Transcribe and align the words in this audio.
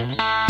Müzik 0.00 0.49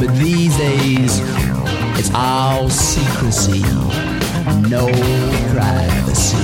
But 0.00 0.14
these 0.16 0.56
days, 0.56 1.20
it's 1.98 2.10
all 2.14 2.68
secrecy, 2.68 3.62
no 4.68 4.86
privacy. 5.52 6.36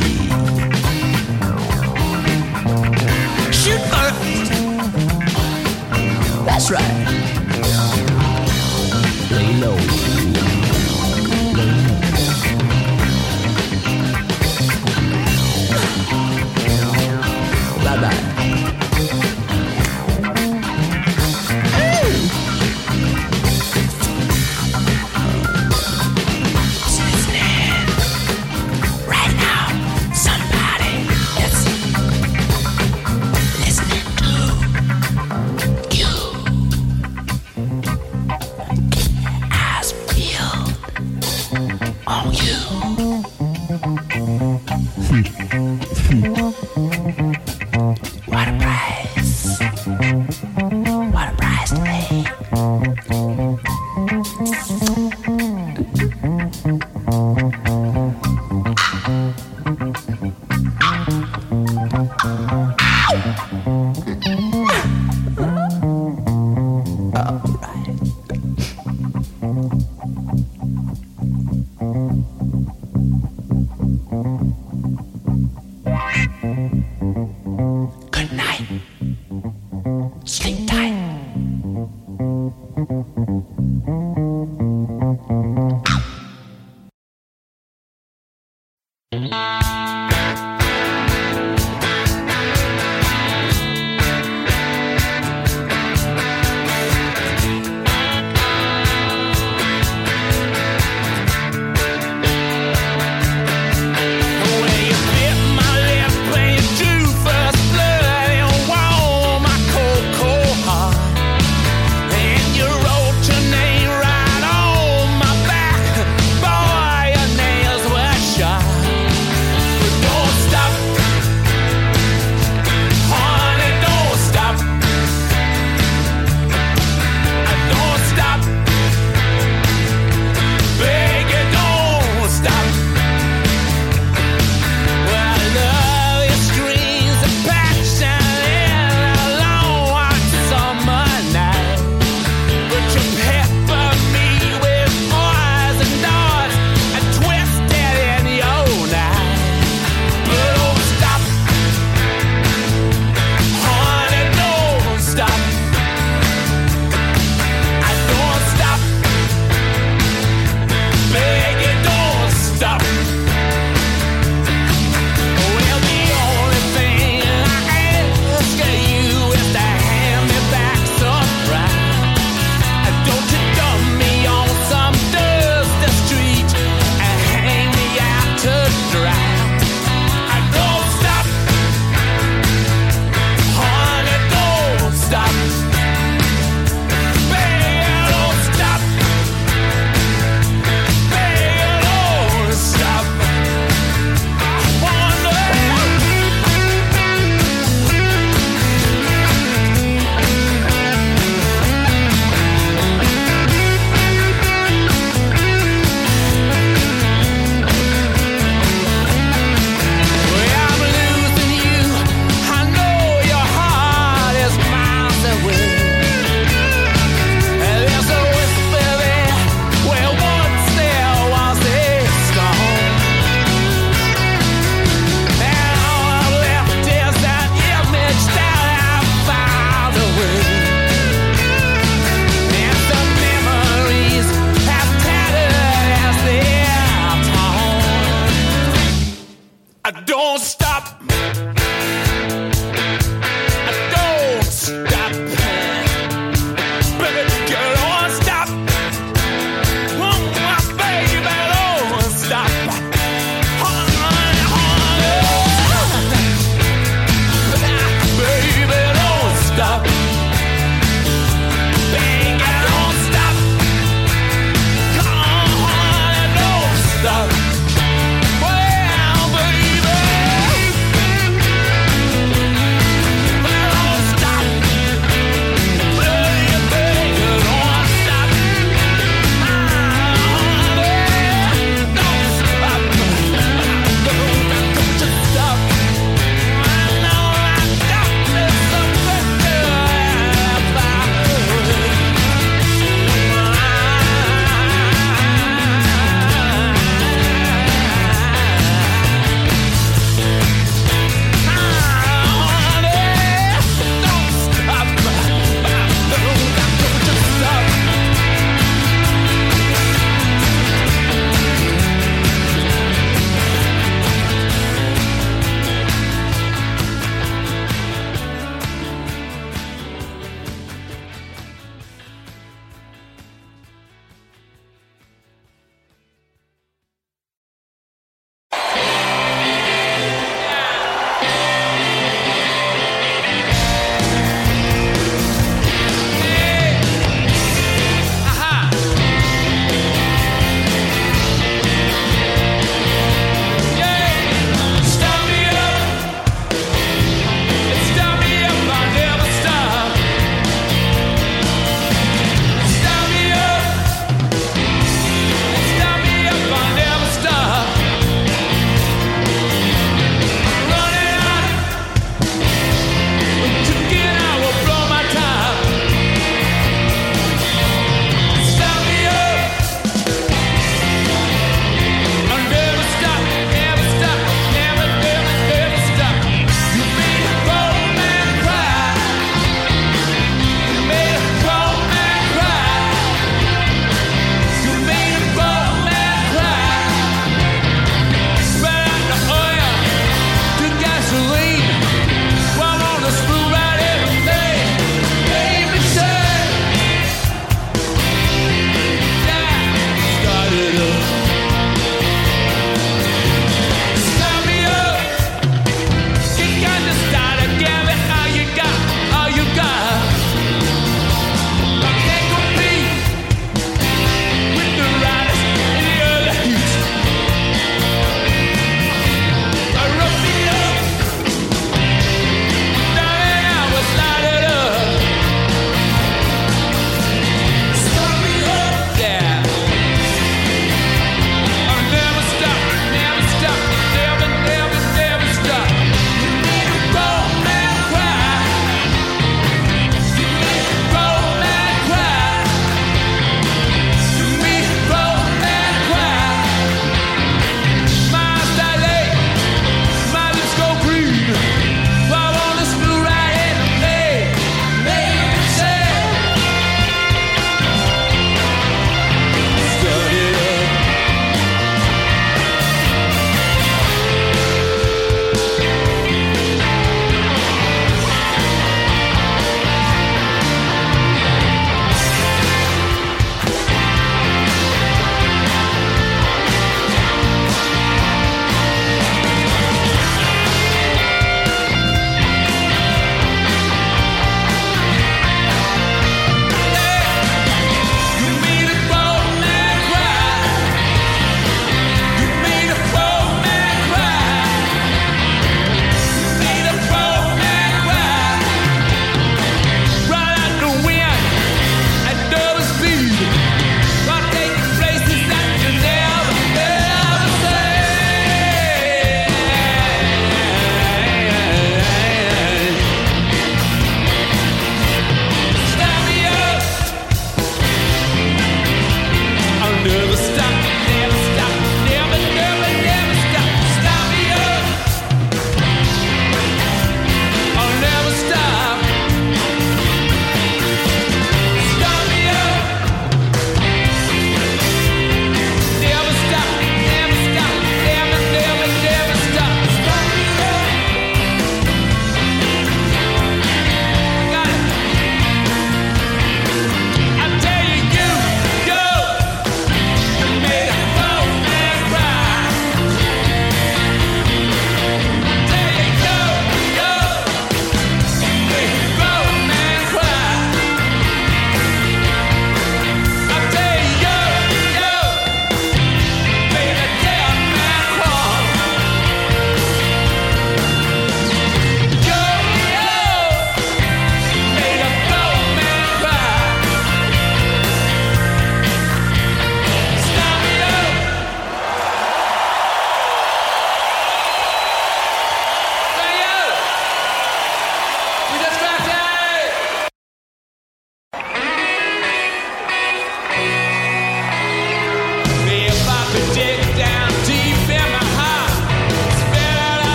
Shoot 3.52 3.80
first! 3.90 4.50
That's 6.44 6.70
right. 6.70 7.43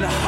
gonna 0.00 0.27